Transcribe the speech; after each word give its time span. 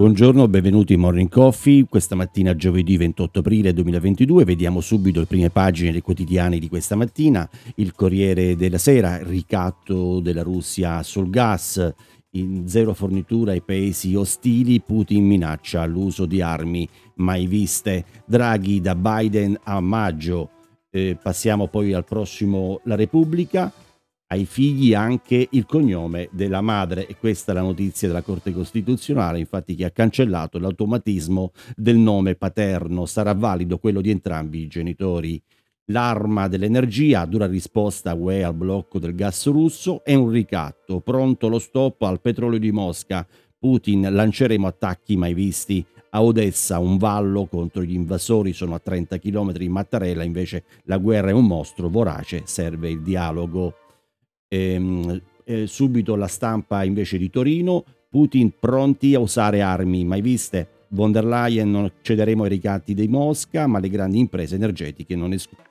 Buongiorno, 0.00 0.48
benvenuti 0.48 0.94
in 0.94 1.00
Morning 1.00 1.28
Coffee. 1.28 1.84
Questa 1.84 2.14
mattina, 2.14 2.56
giovedì 2.56 2.96
28 2.96 3.40
aprile 3.40 3.74
2022, 3.74 4.46
vediamo 4.46 4.80
subito 4.80 5.20
le 5.20 5.26
prime 5.26 5.50
pagine 5.50 5.92
dei 5.92 6.00
quotidiani 6.00 6.58
di 6.58 6.70
questa 6.70 6.96
mattina. 6.96 7.46
Il 7.74 7.92
Corriere 7.92 8.56
della 8.56 8.78
Sera, 8.78 9.22
ricatto 9.22 10.20
della 10.20 10.42
Russia 10.42 11.02
sul 11.02 11.28
gas, 11.28 11.92
in 12.30 12.66
zero 12.66 12.94
fornitura 12.94 13.52
ai 13.52 13.60
paesi 13.60 14.14
ostili, 14.14 14.80
Putin 14.80 15.26
minaccia 15.26 15.84
l'uso 15.84 16.24
di 16.24 16.40
armi 16.40 16.88
mai 17.16 17.46
viste. 17.46 18.06
Draghi 18.24 18.80
da 18.80 18.94
Biden 18.94 19.54
a 19.64 19.80
maggio. 19.80 20.48
Eh, 20.88 21.18
passiamo 21.22 21.66
poi 21.66 21.92
al 21.92 22.06
prossimo 22.06 22.80
La 22.84 22.94
Repubblica 22.94 23.70
ai 24.32 24.44
figli 24.44 24.94
anche 24.94 25.48
il 25.50 25.66
cognome 25.66 26.28
della 26.30 26.60
madre 26.60 27.06
e 27.06 27.16
questa 27.16 27.50
è 27.50 27.54
la 27.54 27.62
notizia 27.62 28.06
della 28.06 28.22
Corte 28.22 28.52
Costituzionale, 28.52 29.40
infatti 29.40 29.74
che 29.74 29.84
ha 29.84 29.90
cancellato 29.90 30.58
l'automatismo 30.58 31.50
del 31.74 31.96
nome 31.96 32.36
paterno, 32.36 33.06
sarà 33.06 33.34
valido 33.34 33.78
quello 33.78 34.00
di 34.00 34.10
entrambi 34.10 34.60
i 34.60 34.68
genitori. 34.68 35.40
L'arma 35.86 36.46
dell'energia, 36.46 37.24
dura 37.24 37.46
risposta 37.46 38.14
UE 38.14 38.44
al 38.44 38.54
blocco 38.54 39.00
del 39.00 39.16
gas 39.16 39.46
russo, 39.46 40.04
è 40.04 40.14
un 40.14 40.30
ricatto, 40.30 41.00
pronto 41.00 41.48
lo 41.48 41.58
stop 41.58 42.02
al 42.02 42.20
petrolio 42.20 42.60
di 42.60 42.70
Mosca. 42.70 43.26
Putin 43.58 44.06
lanceremo 44.12 44.68
attacchi 44.68 45.16
mai 45.16 45.34
visti. 45.34 45.84
A 46.10 46.22
Odessa 46.22 46.78
un 46.78 46.98
vallo 46.98 47.46
contro 47.46 47.82
gli 47.82 47.94
invasori 47.94 48.52
sono 48.52 48.74
a 48.74 48.78
30 48.78 49.18
km 49.18 49.52
in 49.58 49.72
Mattarella, 49.72 50.22
invece 50.22 50.62
la 50.84 50.98
guerra 50.98 51.30
è 51.30 51.32
un 51.32 51.46
mostro 51.46 51.88
vorace, 51.88 52.42
serve 52.44 52.90
il 52.90 53.02
dialogo. 53.02 53.74
Ehm, 54.52 55.22
eh, 55.44 55.66
subito 55.68 56.16
la 56.16 56.26
stampa 56.26 56.82
invece 56.82 57.18
di 57.18 57.30
Torino, 57.30 57.84
Putin 58.10 58.52
pronti 58.58 59.14
a 59.14 59.20
usare 59.20 59.62
armi 59.62 60.04
mai 60.04 60.20
viste. 60.20 60.68
Von 60.88 61.12
der 61.12 61.24
Leyen 61.24 61.70
non 61.70 61.88
cederemo 62.02 62.42
ai 62.42 62.48
ricatti 62.48 62.92
dei 62.92 63.06
Mosca, 63.06 63.68
ma 63.68 63.78
le 63.78 63.88
grandi 63.88 64.18
imprese 64.18 64.56
energetiche 64.56 65.14
non 65.14 65.32
escludono. 65.32 65.68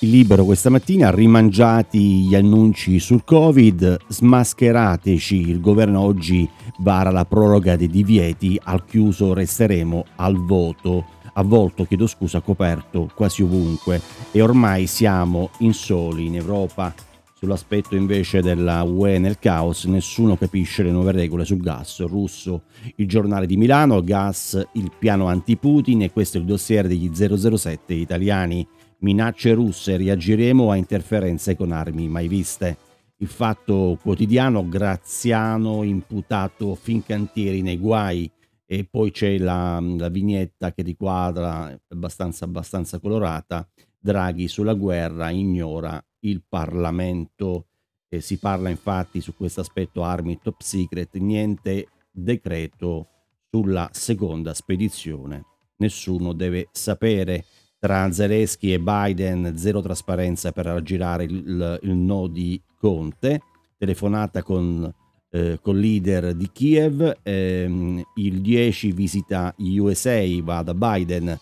Il 0.00 0.10
libero 0.10 0.44
questa 0.44 0.68
mattina, 0.68 1.10
rimangiati 1.10 2.26
gli 2.26 2.34
annunci 2.34 2.98
sul 3.00 3.24
Covid, 3.24 3.96
smascherateci, 4.08 5.48
il 5.48 5.60
governo 5.60 6.00
oggi 6.00 6.48
vara 6.80 7.10
la 7.10 7.24
proroga 7.24 7.76
dei 7.76 7.88
divieti, 7.88 8.60
al 8.62 8.84
chiuso 8.84 9.32
resteremo 9.32 10.04
al 10.16 10.36
voto, 10.36 11.06
avvolto, 11.32 11.86
chiedo 11.86 12.06
scusa, 12.06 12.40
coperto 12.40 13.10
quasi 13.14 13.42
ovunque 13.42 14.00
e 14.30 14.42
ormai 14.42 14.86
siamo 14.86 15.50
in 15.60 15.72
soli 15.72 16.26
in 16.26 16.36
Europa 16.36 16.94
Sull'aspetto 17.40 17.96
invece 17.96 18.42
della 18.42 18.82
UE 18.82 19.18
nel 19.18 19.38
caos, 19.38 19.84
nessuno 19.84 20.36
capisce 20.36 20.82
le 20.82 20.90
nuove 20.90 21.12
regole 21.12 21.46
sul 21.46 21.62
gas 21.62 22.04
russo. 22.04 22.64
Il 22.96 23.08
giornale 23.08 23.46
di 23.46 23.56
Milano, 23.56 24.02
gas, 24.02 24.62
il 24.74 24.92
piano 24.98 25.26
anti-Putin 25.26 26.02
e 26.02 26.10
questo 26.10 26.36
è 26.36 26.40
il 26.40 26.46
dossier 26.46 26.86
degli 26.86 27.10
007 27.10 27.94
italiani. 27.94 28.68
Minacce 28.98 29.54
russe, 29.54 29.96
reagiremo 29.96 30.70
a 30.70 30.76
interferenze 30.76 31.56
con 31.56 31.72
armi 31.72 32.08
mai 32.08 32.28
viste. 32.28 32.76
Il 33.16 33.28
fatto 33.28 33.98
quotidiano, 34.02 34.68
Graziano 34.68 35.82
imputato 35.82 36.74
Fincantieri 36.74 37.62
nei 37.62 37.78
guai 37.78 38.30
e 38.66 38.84
poi 38.84 39.12
c'è 39.12 39.38
la, 39.38 39.80
la 39.80 40.10
vignetta 40.10 40.74
che 40.74 40.82
riquadra, 40.82 41.74
abbastanza, 41.88 42.44
abbastanza 42.44 42.98
colorata, 42.98 43.66
Draghi 43.98 44.46
sulla 44.46 44.74
guerra 44.74 45.30
ignora 45.30 46.02
il 46.20 46.42
Parlamento. 46.46 47.66
Eh, 48.08 48.20
si 48.20 48.38
parla 48.38 48.68
infatti 48.68 49.20
su 49.20 49.34
questo 49.34 49.60
aspetto 49.60 50.02
armi 50.02 50.38
top 50.42 50.60
secret, 50.60 51.16
niente 51.16 51.88
decreto 52.10 53.06
sulla 53.50 53.88
seconda 53.92 54.54
spedizione. 54.54 55.44
Nessuno 55.76 56.32
deve 56.32 56.68
sapere. 56.72 57.44
Tra 57.78 58.12
Zelensky 58.12 58.74
e 58.74 58.78
Biden 58.78 59.56
zero 59.56 59.80
trasparenza 59.80 60.52
per 60.52 60.66
aggirare 60.66 61.24
il, 61.24 61.78
il 61.82 61.90
no 61.90 62.26
di 62.26 62.60
Conte. 62.76 63.40
Telefonata 63.78 64.42
con 64.42 64.92
eh, 65.30 65.58
col 65.62 65.78
leader 65.78 66.34
di 66.34 66.50
Kiev. 66.52 67.20
Ehm, 67.22 68.02
il 68.16 68.40
10 68.40 68.92
visita 68.92 69.54
USA, 69.56 70.22
va 70.42 70.62
da 70.62 70.74
Biden. 70.74 71.38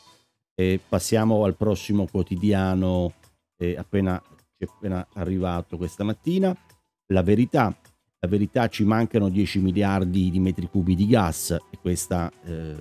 E 0.54 0.80
passiamo 0.88 1.44
al 1.44 1.56
prossimo 1.56 2.06
quotidiano 2.06 3.14
eh, 3.56 3.76
appena 3.76 4.20
ci 4.58 4.64
è 4.64 4.66
appena 4.68 5.06
arrivato 5.14 5.76
questa 5.76 6.02
mattina. 6.02 6.56
La 7.12 7.22
verità, 7.22 7.74
la 8.18 8.28
verità 8.28 8.68
ci 8.68 8.82
mancano 8.84 9.28
10 9.28 9.60
miliardi 9.60 10.30
di 10.30 10.40
metri 10.40 10.68
cubi 10.68 10.96
di 10.96 11.06
gas 11.06 11.52
e 11.52 11.78
questo 11.80 12.30
eh, 12.44 12.74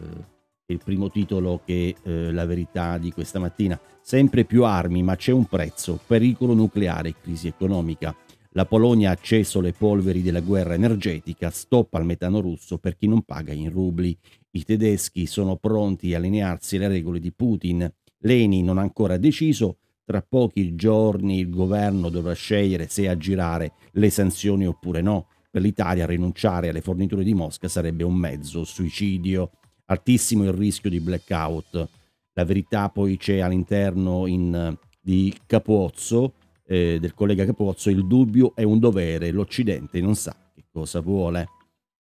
è 0.66 0.72
il 0.72 0.82
primo 0.84 1.12
titolo 1.12 1.62
che 1.64 1.96
eh, 2.02 2.32
la 2.32 2.46
verità 2.46 2.98
di 2.98 3.12
questa 3.12 3.38
mattina. 3.38 3.80
Sempre 4.02 4.44
più 4.44 4.64
armi, 4.66 5.04
ma 5.04 5.16
c'è 5.16 5.32
un 5.32 5.46
prezzo, 5.46 6.00
pericolo 6.06 6.54
nucleare, 6.54 7.14
crisi 7.22 7.48
economica. 7.48 8.16
La 8.52 8.66
Polonia 8.66 9.09
ha 9.09 9.14
acceso 9.14 9.62
le 9.62 9.72
polveri 9.72 10.24
della 10.24 10.42
guerra 10.42 10.74
energetica, 10.74 11.52
stop 11.52 11.94
al 11.94 12.06
metano 12.06 12.40
russo 12.40 12.80
per 12.80 12.98
chi 12.98 13.08
non 13.08 13.22
paga 13.22 13.54
in 13.54 13.70
rubli. 13.70 14.18
I 14.52 14.64
tedeschi 14.64 15.28
sono 15.28 15.58
pronti 15.58 16.16
a 16.16 16.18
allinearsi 16.18 16.78
alle 16.78 16.88
regole 16.88 17.20
di 17.20 17.32
Putin. 17.32 17.88
Leni 18.22 18.64
non 18.64 18.80
ha 18.80 18.82
ancora 18.82 19.18
deciso, 19.18 19.78
tra 20.07 20.22
pochi 20.22 20.73
giorni 20.73 21.40
il 21.40 21.50
governo 21.50 22.07
dovrà 22.07 22.31
scegliere 22.31 22.88
se 22.88 23.09
aggirare 23.09 23.73
le 23.91 24.09
sanzioni 24.09 24.66
oppure 24.66 25.01
no. 25.01 25.28
Per 25.51 25.62
l'Italia 25.62 26.06
rinunciare 26.06 26.69
alle 26.69 26.79
forniture 26.79 27.25
di 27.25 27.34
Mosca 27.34 27.68
sarebbe 27.68 28.06
un 28.06 28.16
mezzo 28.16 28.63
suicidio. 28.63 29.51
Altissimo 29.88 30.46
il 30.46 30.53
rischio 30.53 30.90
di 30.90 31.01
blackout. 31.01 31.90
La 32.35 32.46
verità 32.46 32.88
poi 32.88 33.17
c'è 33.17 33.40
all'interno 33.40 34.28
in, 34.28 34.78
di 35.01 35.35
Capozzo, 35.46 36.35
eh, 36.66 37.00
del 37.01 37.13
collega 37.13 37.44
Capozzo, 37.44 37.90
il 37.90 38.07
dubbio 38.07 38.56
è 38.56 38.63
un 38.63 38.79
dovere, 38.79 39.31
l'Occidente 39.31 40.00
non 40.00 40.16
sa 40.16 40.34
che 40.56 40.63
cosa 40.72 41.01
vuole. 41.01 41.50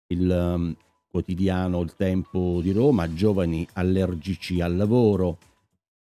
Il 0.09 0.29
um, 0.29 0.75
quotidiano 1.09 1.81
Il 1.81 1.95
Tempo 1.95 2.59
di 2.61 2.71
Roma, 2.73 3.11
giovani 3.11 3.67
allergici 3.73 4.61
al 4.61 4.75
lavoro, 4.75 5.39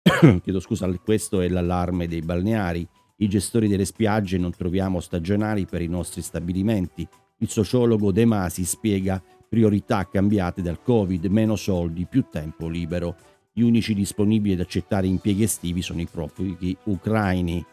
chiedo 0.42 0.60
scusa, 0.60 0.88
questo 1.04 1.42
è 1.42 1.48
l'allarme 1.48 2.08
dei 2.08 2.22
balneari. 2.22 2.88
I 3.18 3.28
gestori 3.28 3.68
delle 3.68 3.86
spiagge 3.86 4.38
non 4.38 4.52
troviamo 4.52 5.00
stagionali 5.00 5.66
per 5.66 5.82
i 5.82 5.88
nostri 5.88 6.22
stabilimenti. 6.22 7.08
Il 7.40 7.50
sociologo 7.50 8.12
De 8.12 8.26
Masi 8.26 8.64
spiega 8.64 9.22
priorità 9.48 10.08
cambiate 10.08 10.62
dal 10.62 10.82
Covid, 10.82 11.26
meno 11.26 11.56
soldi, 11.56 12.06
più 12.06 12.26
tempo 12.30 12.68
libero. 12.68 13.16
Gli 13.52 13.62
unici 13.62 13.94
disponibili 13.94 14.54
ad 14.54 14.62
accettare 14.62 15.08
impieghi 15.08 15.44
estivi 15.44 15.82
sono 15.82 16.02
i 16.02 16.08
profughi 16.10 16.76
ucraini. 16.86 17.66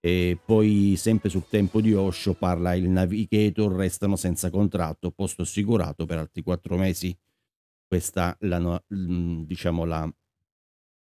E 0.00 0.38
poi, 0.44 0.94
sempre 0.96 1.28
sul 1.28 1.46
tempo 1.48 1.80
di 1.80 1.94
Osho, 1.94 2.34
parla 2.34 2.74
il 2.74 2.88
navigator, 2.88 3.72
restano 3.72 4.16
senza 4.16 4.50
contratto, 4.50 5.12
posto 5.12 5.42
assicurato 5.42 6.06
per 6.06 6.18
altri 6.18 6.42
quattro 6.42 6.76
mesi. 6.76 7.16
Questa 7.86 8.36
è 8.38 8.46
la, 8.46 8.82
diciamo, 8.88 9.84
la 9.84 10.12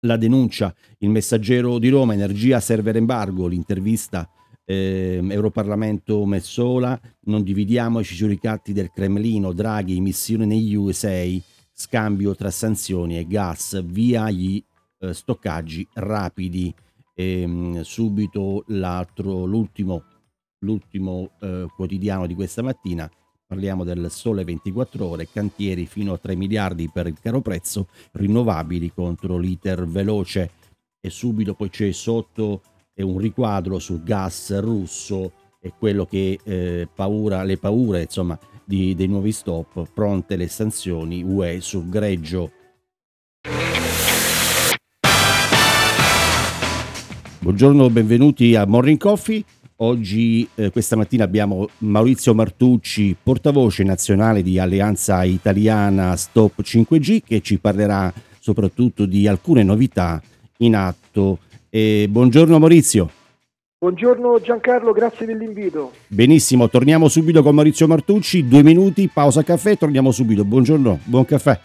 la 0.04 0.16
denuncia, 0.16 0.74
il 0.98 1.10
messaggero 1.10 1.78
di 1.78 1.88
Roma, 1.88 2.14
energia 2.14 2.60
server 2.60 2.96
embargo, 2.96 3.46
l'intervista 3.46 4.28
eh, 4.64 5.20
Europarlamento 5.22 6.24
Messola, 6.24 6.98
non 7.22 7.42
dividiamoci 7.42 8.14
sui 8.14 8.28
ricatti 8.28 8.72
del 8.72 8.90
Cremlino, 8.90 9.52
Draghi, 9.52 10.00
missione 10.00 10.46
negli 10.46 10.74
USA, 10.74 11.24
scambio 11.72 12.34
tra 12.34 12.50
sanzioni 12.50 13.18
e 13.18 13.26
gas, 13.26 13.82
via 13.84 14.30
gli 14.30 14.62
eh, 14.98 15.12
stoccaggi 15.12 15.86
rapidi. 15.94 16.74
E, 17.14 17.42
ehm, 17.42 17.80
subito 17.82 18.64
l'altro, 18.68 19.44
l'ultimo, 19.44 20.02
l'ultimo 20.60 21.32
eh, 21.40 21.66
quotidiano 21.74 22.26
di 22.26 22.34
questa 22.34 22.62
mattina, 22.62 23.10
Parliamo 23.52 23.84
del 23.84 24.10
sole 24.10 24.44
24 24.44 25.04
ore, 25.04 25.28
cantieri 25.30 25.84
fino 25.84 26.14
a 26.14 26.16
3 26.16 26.36
miliardi 26.36 26.88
per 26.90 27.06
il 27.06 27.18
caro 27.20 27.42
prezzo, 27.42 27.88
rinnovabili 28.12 28.90
contro 28.94 29.36
l'iter 29.36 29.86
veloce 29.86 30.52
e 30.98 31.10
subito 31.10 31.52
poi 31.52 31.68
c'è 31.68 31.92
sotto 31.92 32.62
un 32.94 33.18
riquadro 33.18 33.78
sul 33.78 34.02
gas 34.02 34.58
russo 34.58 35.32
e 35.60 35.70
quello 35.78 36.06
che 36.06 36.38
eh, 36.42 36.88
paura, 36.94 37.42
le 37.42 37.58
paure 37.58 38.00
insomma, 38.00 38.38
di, 38.64 38.94
dei 38.94 39.06
nuovi 39.06 39.32
stop, 39.32 39.86
pronte 39.92 40.36
le 40.36 40.48
sanzioni 40.48 41.22
UE 41.22 41.60
sul 41.60 41.90
greggio. 41.90 42.52
Buongiorno, 47.40 47.90
benvenuti 47.90 48.54
a 48.54 48.64
Morning 48.64 48.98
Coffee. 48.98 49.44
Oggi, 49.76 50.46
eh, 50.54 50.70
questa 50.70 50.96
mattina, 50.96 51.24
abbiamo 51.24 51.68
Maurizio 51.78 52.34
Martucci, 52.34 53.16
portavoce 53.20 53.82
nazionale 53.82 54.42
di 54.42 54.58
Alleanza 54.58 55.24
Italiana 55.24 56.14
Stop 56.16 56.62
5G, 56.62 57.22
che 57.24 57.40
ci 57.40 57.58
parlerà 57.58 58.12
soprattutto 58.38 59.06
di 59.06 59.26
alcune 59.26 59.62
novità 59.62 60.20
in 60.58 60.76
atto. 60.76 61.38
E 61.68 62.06
buongiorno 62.08 62.58
Maurizio. 62.58 63.10
Buongiorno 63.78 64.40
Giancarlo, 64.40 64.92
grazie 64.92 65.26
dell'invito. 65.26 65.92
Benissimo, 66.06 66.68
torniamo 66.68 67.08
subito 67.08 67.42
con 67.42 67.54
Maurizio 67.54 67.88
Martucci, 67.88 68.46
due 68.46 68.62
minuti, 68.62 69.10
pausa 69.12 69.42
caffè, 69.42 69.76
torniamo 69.76 70.12
subito. 70.12 70.44
Buongiorno, 70.44 71.00
buon 71.04 71.24
caffè. 71.24 71.58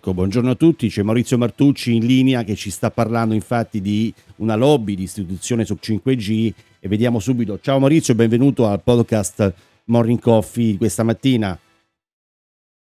Ecco, 0.00 0.14
buongiorno 0.14 0.52
a 0.52 0.54
tutti, 0.54 0.88
c'è 0.88 1.02
Maurizio 1.02 1.36
Martucci 1.36 1.94
in 1.94 2.06
linea 2.06 2.42
che 2.42 2.54
ci 2.54 2.70
sta 2.70 2.90
parlando 2.90 3.34
infatti 3.34 3.82
di 3.82 4.10
una 4.36 4.54
lobby 4.54 4.94
di 4.94 5.02
istituzione 5.02 5.66
su 5.66 5.76
5G 5.78 6.52
e 6.80 6.88
vediamo 6.88 7.18
subito. 7.18 7.60
Ciao 7.60 7.78
Maurizio, 7.78 8.14
benvenuto 8.14 8.66
al 8.66 8.80
podcast 8.82 9.52
Morning 9.84 10.18
Coffee 10.18 10.78
questa 10.78 11.02
mattina. 11.02 11.58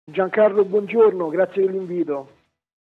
Giancarlo, 0.05 0.63
buongiorno, 0.63 1.29
grazie 1.29 1.65
dell'invito. 1.65 2.29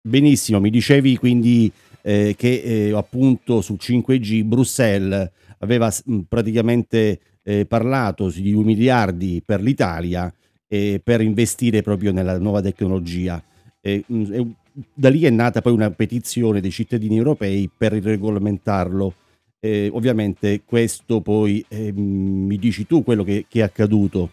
Benissimo, 0.02 0.60
mi 0.60 0.70
dicevi 0.70 1.16
quindi 1.16 1.72
eh, 2.02 2.36
che 2.38 2.62
eh, 2.62 2.94
appunto 2.94 3.62
su 3.62 3.78
5G 3.80 4.44
Bruxelles 4.44 5.32
aveva 5.60 5.90
mh, 5.90 6.20
praticamente 6.28 7.20
eh, 7.42 7.66
parlato 7.66 8.30
di 8.32 8.52
2 8.52 8.66
miliardi 8.66 9.42
per 9.46 9.62
l'Italia 9.62 10.30
per 10.68 11.22
investire 11.22 11.82
proprio 11.82 12.12
nella 12.12 12.38
nuova 12.38 12.62
tecnologia. 12.62 13.44
E, 13.82 14.04
e, 14.08 14.48
da 14.94 15.10
lì 15.10 15.24
è 15.24 15.30
nata 15.30 15.62
poi 15.62 15.74
una 15.74 15.92
petizione 15.92 16.62
dei 16.62 16.72
cittadini 16.72 17.18
europei 17.18 17.70
per 17.76 17.94
regolamentarlo. 17.94 19.14
Eh, 19.60 19.90
ovviamente 19.92 20.64
questo 20.64 21.22
poi 21.22 21.66
eh, 21.68 21.92
mi 21.92 22.58
dici 22.58 22.86
tu 22.86 23.04
quello 23.04 23.24
che, 23.24 23.46
che, 23.50 23.60
è 23.60 23.64
accaduto. 23.64 24.30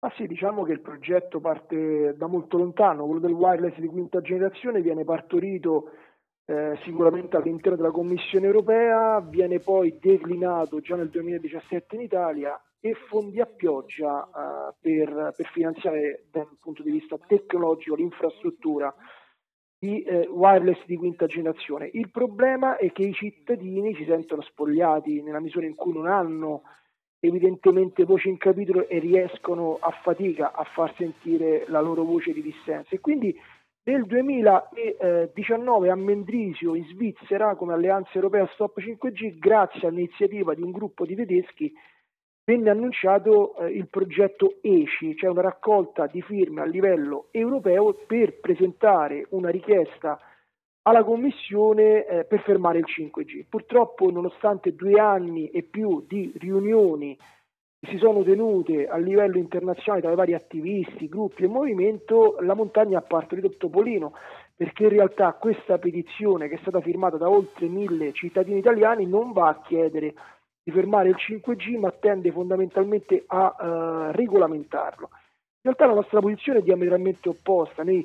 Ah 0.00 0.12
sì, 0.16 0.26
diciamo 0.26 0.62
che 0.62 0.72
il 0.72 0.80
progetto 0.80 1.40
parte 1.40 2.14
da 2.16 2.26
molto 2.26 2.56
lontano, 2.56 3.04
quello 3.04 3.20
del 3.20 3.32
wireless 3.32 3.76
di 3.78 3.88
quinta 3.88 4.20
generazione 4.20 4.80
viene 4.80 5.04
partorito 5.04 5.90
eh, 6.46 6.78
sicuramente 6.84 7.36
all'interno 7.36 7.76
della 7.76 7.90
Commissione 7.90 8.46
europea, 8.46 9.20
viene 9.20 9.58
poi 9.58 9.98
declinato 10.00 10.80
già 10.80 10.96
nel 10.96 11.10
2017 11.10 11.96
in 11.96 12.02
Italia 12.02 12.58
e 12.80 12.94
fondi 13.08 13.40
a 13.40 13.46
pioggia 13.46 14.28
uh, 14.32 14.74
per, 14.80 15.34
per, 15.36 15.46
finanziare 15.52 16.26
dal 16.30 16.48
punto 16.60 16.82
di 16.82 16.90
vista 16.90 17.18
tecnologico 17.26 17.96
l'infrastruttura 17.96 18.94
di 19.78 20.02
eh, 20.02 20.26
wireless 20.28 20.84
di 20.86 20.96
quinta 20.96 21.26
generazione. 21.26 21.90
Il 21.92 22.10
problema 22.10 22.76
è 22.76 22.90
che 22.92 23.02
i 23.02 23.12
cittadini 23.12 23.94
si 23.94 24.04
sentono 24.04 24.42
spogliati 24.42 25.22
nella 25.22 25.40
misura 25.40 25.66
in 25.66 25.74
cui 25.74 25.92
non 25.92 26.06
hanno 26.06 26.62
evidentemente 27.20 28.04
voce 28.04 28.28
in 28.28 28.36
capitolo 28.38 28.88
e 28.88 28.98
riescono 28.98 29.78
a 29.80 29.90
fatica 30.02 30.52
a 30.52 30.64
far 30.64 30.94
sentire 30.96 31.64
la 31.68 31.80
loro 31.80 32.04
voce 32.04 32.32
di 32.32 32.42
dissenso. 32.42 32.94
E 32.94 33.00
quindi 33.00 33.34
nel 33.84 34.04
2019 34.04 35.90
a 35.90 35.94
Mendrisio 35.94 36.74
in 36.74 36.84
Svizzera, 36.86 37.54
come 37.54 37.72
Alleanza 37.72 38.10
Europea 38.14 38.48
Stop 38.52 38.80
5G, 38.80 39.38
grazie 39.38 39.86
all'iniziativa 39.86 40.54
di 40.54 40.62
un 40.62 40.72
gruppo 40.72 41.06
di 41.06 41.14
tedeschi, 41.14 41.72
venne 42.46 42.70
annunciato 42.70 43.56
eh, 43.56 43.72
il 43.72 43.88
progetto 43.88 44.58
ECI, 44.60 45.16
cioè 45.16 45.30
una 45.30 45.42
raccolta 45.42 46.06
di 46.06 46.22
firme 46.22 46.62
a 46.62 46.64
livello 46.64 47.26
europeo 47.32 47.92
per 48.06 48.38
presentare 48.38 49.26
una 49.30 49.50
richiesta 49.50 50.18
alla 50.82 51.02
Commissione 51.02 52.06
eh, 52.06 52.24
per 52.24 52.40
fermare 52.42 52.78
il 52.78 52.84
5G. 52.86 53.46
Purtroppo, 53.48 54.12
nonostante 54.12 54.76
due 54.76 55.00
anni 55.00 55.48
e 55.48 55.64
più 55.64 56.04
di 56.06 56.32
riunioni 56.38 57.18
che 57.80 57.90
si 57.90 57.98
sono 57.98 58.22
tenute 58.22 58.86
a 58.86 58.96
livello 58.96 59.38
internazionale 59.38 60.02
tra 60.02 60.12
i 60.12 60.16
vari 60.16 60.34
attivisti, 60.34 61.08
gruppi 61.08 61.42
e 61.42 61.48
movimento, 61.48 62.36
la 62.40 62.54
montagna 62.54 62.98
ha 62.98 63.02
partorito 63.02 63.56
topolino, 63.56 64.12
perché 64.54 64.84
in 64.84 64.90
realtà 64.90 65.32
questa 65.32 65.78
petizione 65.78 66.48
che 66.48 66.54
è 66.54 66.58
stata 66.60 66.80
firmata 66.80 67.16
da 67.16 67.28
oltre 67.28 67.66
mille 67.66 68.12
cittadini 68.12 68.58
italiani 68.58 69.04
non 69.04 69.32
va 69.32 69.48
a 69.48 69.60
chiedere 69.62 70.14
di 70.66 70.72
fermare 70.72 71.10
il 71.10 71.16
5G, 71.16 71.78
ma 71.78 71.92
tende 71.92 72.32
fondamentalmente 72.32 73.22
a 73.28 73.54
uh, 73.56 74.10
regolamentarlo. 74.10 75.10
In 75.12 75.60
realtà 75.62 75.86
la 75.86 75.94
nostra 75.94 76.18
posizione 76.18 76.58
è 76.58 76.62
diametralmente 76.62 77.28
opposta. 77.28 77.84
Noi 77.84 78.04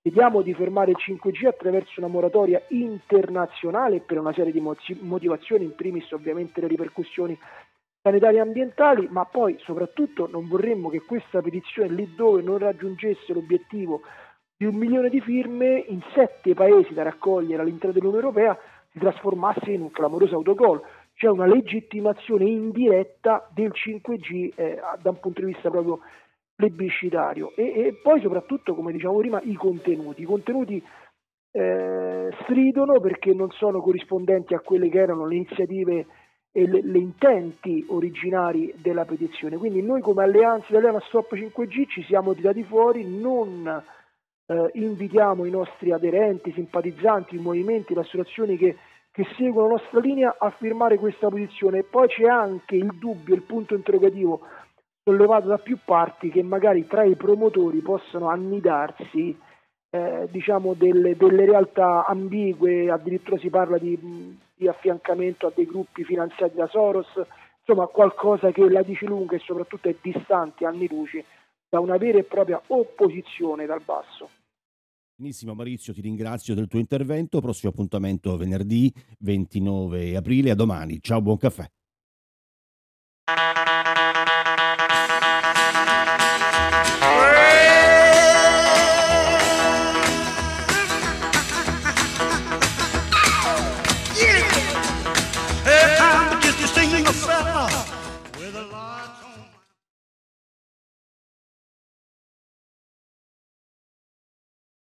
chiediamo 0.00 0.40
di 0.40 0.54
fermare 0.54 0.92
il 0.92 0.96
5G 0.98 1.46
attraverso 1.46 2.00
una 2.00 2.08
moratoria 2.08 2.62
internazionale 2.68 4.00
per 4.00 4.18
una 4.18 4.32
serie 4.32 4.52
di 4.52 4.62
motivazioni, 5.00 5.64
in 5.64 5.74
primis 5.74 6.10
ovviamente 6.12 6.62
le 6.62 6.68
ripercussioni 6.68 7.38
sanitarie 8.00 8.38
e 8.38 8.40
ambientali, 8.40 9.06
ma 9.10 9.26
poi 9.26 9.58
soprattutto 9.58 10.26
non 10.32 10.48
vorremmo 10.48 10.88
che 10.88 11.02
questa 11.02 11.42
petizione 11.42 11.92
lì 11.92 12.14
dove 12.14 12.40
non 12.40 12.56
raggiungesse 12.56 13.34
l'obiettivo 13.34 14.00
di 14.56 14.64
un 14.64 14.76
milione 14.76 15.10
di 15.10 15.20
firme 15.20 15.84
in 15.86 16.00
sette 16.14 16.54
paesi 16.54 16.94
da 16.94 17.02
raccogliere 17.02 17.60
all'interno 17.60 17.92
dell'Unione 17.92 18.24
Europea 18.24 18.58
si 18.92 18.98
trasformasse 18.98 19.72
in 19.72 19.82
un 19.82 19.90
clamoroso 19.90 20.36
autogol 20.36 20.82
c'è 21.18 21.26
una 21.26 21.46
legittimazione 21.46 22.44
indiretta 22.44 23.50
del 23.52 23.72
5G 23.74 24.52
eh, 24.54 24.80
da 25.02 25.10
un 25.10 25.18
punto 25.18 25.40
di 25.40 25.46
vista 25.46 25.68
proprio 25.68 25.98
plebiscitario. 26.54 27.50
E, 27.56 27.62
e, 27.64 27.94
poi 28.00 28.20
soprattutto 28.20 28.72
come 28.72 28.92
diciamo 28.92 29.18
prima 29.18 29.40
i 29.42 29.54
contenuti. 29.54 30.22
I 30.22 30.26
contenuti 30.26 30.80
eh, 31.50 32.28
stridono 32.42 33.00
perché 33.00 33.34
non 33.34 33.50
sono 33.50 33.80
corrispondenti 33.80 34.54
a 34.54 34.60
quelle 34.60 34.88
che 34.88 34.98
erano 35.00 35.26
le 35.26 35.34
iniziative 35.34 36.06
e 36.52 36.68
le, 36.68 36.82
le 36.84 36.98
intenti 36.98 37.84
originari 37.88 38.72
della 38.76 39.04
petizione. 39.04 39.56
Quindi 39.56 39.82
noi 39.82 40.00
come 40.00 40.22
alleanza 40.22 40.66
italiana 40.68 41.00
Stop 41.08 41.34
5G 41.34 41.88
ci 41.88 42.04
siamo 42.04 42.32
tirati 42.32 42.62
fuori 42.62 43.04
non 43.04 43.66
eh, 44.46 44.70
invitiamo 44.74 45.44
i 45.44 45.50
nostri 45.50 45.90
aderenti, 45.90 46.52
simpatizzanti, 46.52 47.34
i 47.34 47.40
movimenti, 47.40 47.92
le 47.92 48.02
associazioni 48.02 48.56
che 48.56 48.76
che 49.18 49.26
seguono 49.36 49.66
la 49.66 49.74
nostra 49.80 49.98
linea 49.98 50.36
a 50.38 50.48
firmare 50.50 50.96
questa 50.96 51.28
posizione. 51.28 51.78
E 51.78 51.82
poi 51.82 52.06
c'è 52.06 52.26
anche 52.26 52.76
il 52.76 52.86
dubbio, 52.94 53.34
il 53.34 53.42
punto 53.42 53.74
interrogativo 53.74 54.42
sollevato 55.02 55.48
da 55.48 55.58
più 55.58 55.78
parti 55.84 56.30
che 56.30 56.44
magari 56.44 56.86
tra 56.86 57.02
i 57.02 57.16
promotori 57.16 57.80
possano 57.80 58.28
annidarsi 58.28 59.36
eh, 59.90 60.28
diciamo 60.30 60.74
delle, 60.74 61.16
delle, 61.16 61.46
realtà 61.46 62.06
ambigue, 62.06 62.92
addirittura 62.92 63.38
si 63.38 63.48
parla 63.50 63.76
di, 63.76 63.98
di, 64.54 64.68
affiancamento 64.68 65.48
a 65.48 65.52
dei 65.52 65.66
gruppi 65.66 66.04
finanziati 66.04 66.54
da 66.54 66.68
Soros, 66.68 67.08
insomma 67.64 67.86
qualcosa 67.86 68.52
che 68.52 68.70
la 68.70 68.82
dice 68.82 69.06
lunga 69.06 69.34
e 69.34 69.40
soprattutto 69.40 69.88
è 69.88 69.96
distante 70.00 70.64
anni 70.64 70.86
luci 70.88 71.24
da 71.68 71.80
una 71.80 71.96
vera 71.96 72.18
e 72.18 72.22
propria 72.22 72.60
opposizione 72.68 73.66
dal 73.66 73.82
basso. 73.84 74.28
Benissimo 75.20 75.52
Maurizio, 75.52 75.92
ti 75.92 76.00
ringrazio 76.00 76.54
del 76.54 76.68
tuo 76.68 76.78
intervento, 76.78 77.40
prossimo 77.40 77.72
appuntamento 77.72 78.36
venerdì 78.36 78.92
29 79.18 80.14
aprile, 80.14 80.52
a 80.52 80.54
domani, 80.54 81.00
ciao, 81.02 81.20
buon 81.20 81.38
caffè. 81.38 81.68